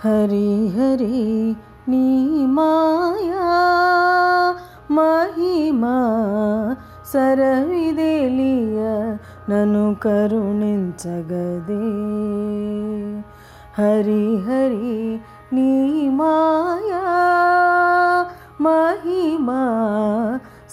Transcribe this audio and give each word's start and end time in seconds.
హరి 0.00 0.46
హరి 0.76 1.16
నీ 1.88 2.04
మాయా 2.48 3.48
మహిమా 4.90 5.96
సరవిదేలియ 7.12 8.78
నన్ను 9.50 9.84
కరుణించగదే 10.04 11.84
హరి 13.78 14.24
హరి 14.46 14.94
నీ 15.52 15.70
మాయా 16.18 17.04
మహిమా 18.60 19.60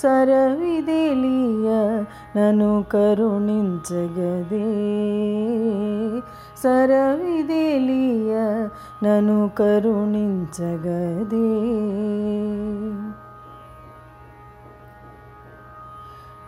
సరవిదేలియ 0.02 1.68
నన్ను 2.38 2.72
కరుణించగదే 2.92 4.68
సరవిదేలియ 6.64 8.34
నను 9.04 9.50
కరుణించగదే. 9.58 11.50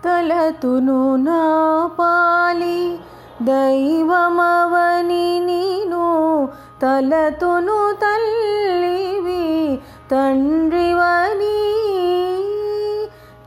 తలతును 0.06 1.16
నా 1.16 1.44
పాలి 2.00 2.82
దైవమవని 3.42 5.40
నీను 5.40 6.06
తలతును 6.82 7.78
తల్లివి 8.02 9.46
తండ్రివని 10.12 11.60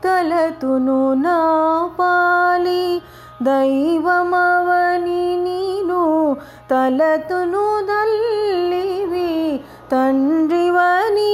తలతును 0.05 1.13
నా 1.13 1.39
పాలి 1.99 2.83
దైవమవని 3.43 5.23
నీను 6.73 6.79
తలతును 6.89 7.63
తల్లివి 7.87 9.31
తండ్రివని 9.91 11.33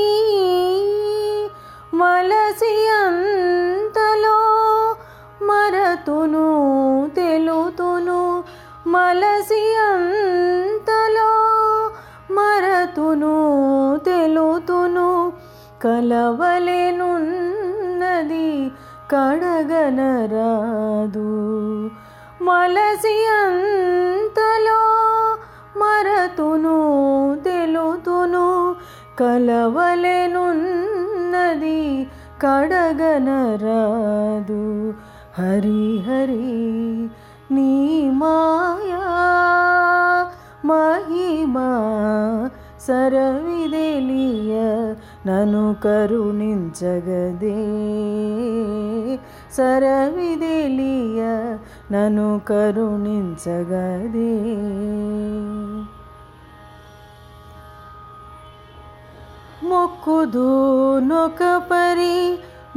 మలసి 1.93 2.71
అంతలో 2.95 4.39
మరతును 5.41 6.47
తెలుతును 7.15 8.19
మలసి 8.87 9.63
అంతలో 9.85 11.31
మరతును 12.37 13.35
తెలుతును 14.09 15.09
కలవలేనున్నది 15.85 16.99
కడగనరాదు 19.11 20.49
మలసి 22.41 23.17
అంత 23.39 24.08
కలవలెనున్నది 29.19 32.07
కడగనరాదు. 32.41 34.93
హరి 35.41 35.97
హరి 35.97 37.09
నీ 37.51 38.09
మాయా 38.13 39.05
మహిమా 40.65 41.69
సరవిదెలియ 42.87 44.53
నను 45.27 45.75
కరుణించగదే. 45.83 47.57
సరవిదెలియ 49.57 51.21
నను 51.91 52.41
కరుణించగదే. 52.47 54.35
मोकुदो 59.69 60.49
नी 61.09 62.13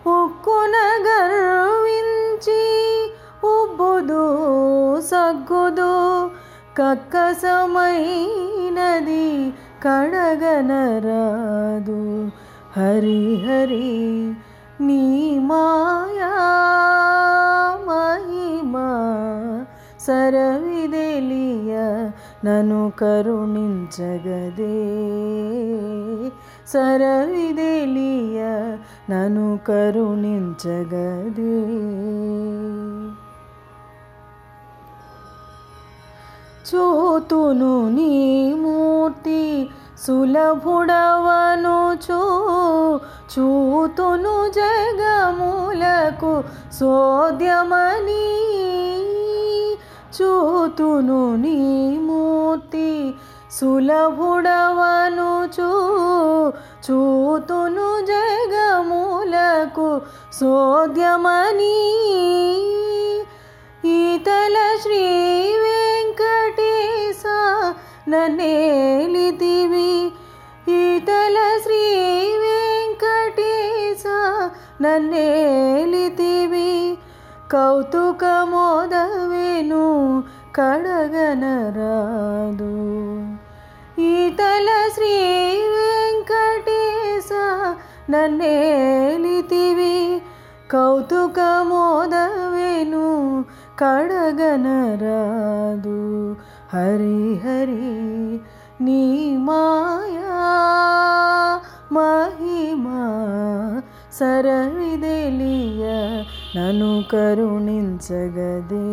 ఉక్కున 0.08 0.76
గర్వించి 1.06 2.64
ఉబ్బుదు 3.44 4.24
సగ్గుదు 5.00 5.94
కక్కసమైనది 6.78 9.26
కడగనరాదు. 9.82 12.00
హరి 12.76 13.36
హరి 13.36 14.34
నీ 14.80 15.38
మాయా 15.38 16.34
మహిమా 17.86 18.88
సరవిదేలియ 20.00 21.74
నను 22.44 22.92
కరుణించగదే. 22.98 24.78
సరవిదేలియ 26.68 28.42
నను 29.10 29.58
కరుణించగదే. 29.68 30.60
చూతును 36.70 37.88
నీ 37.88 38.54
మూర్తి 38.54 39.68
సులభుడవను 40.06 41.94
చూ 41.94 42.19
చూతును 43.32 44.36
జగములకు 44.56 46.32
సోద్యమని 46.78 48.26
చూతును 50.16 51.20
నీ 51.42 51.58
మూర్తి 52.06 52.90
సులభుడవను 53.56 55.30
చూ 55.56 55.70
చూతును 56.86 57.88
జగములకు 58.10 59.88
సోద్యమని 60.40 61.78
ఈతల 63.96 64.56
శ్రీ 64.82 65.04
వెంకటేశ 65.64 67.22
నన్నేలితివి. 68.12 69.99
నన్నేలితివి 74.80 76.70
కౌతుక 77.52 78.24
మోదవేను 78.50 79.84
కడగనరాదు 80.58 81.90
ఈతల 84.06 84.68
శ్రీ 84.94 85.14
వెంకటేశ 85.74 87.30
నన్నేలితివి 88.10 89.96
కౌతుక 90.70 91.38
మోదవేను 91.70 93.06
కడగనరాదు 93.82 95.08
హరి 96.72 97.20
హరి 97.44 97.84
నీ 98.84 99.02
మాయా 99.46 100.09
సరవిదేలియ 104.18 105.84
నను 106.56 106.92
కరుణించగదే 107.10 108.88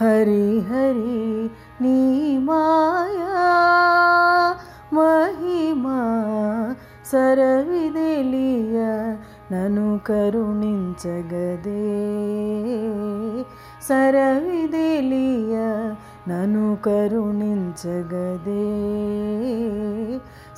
హరి 0.00 0.44
హరి 0.68 1.20
నీ 1.82 1.98
మాయా 2.48 3.46
మహిమా 4.96 5.98
సరవిదేలియ 7.12 8.76
నను 9.52 9.88
కరుణించగదే 10.06 11.84
సరవిదేలియ 13.88 15.54
నను 16.28 16.66
కరుణించగదే 16.84 18.66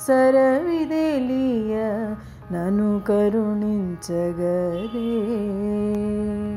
సరవిదేలియ 0.07 1.73
నను 2.51 2.89
కరుణించగదే 2.99 4.49